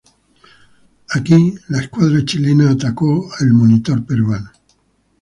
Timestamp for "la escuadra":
1.67-2.25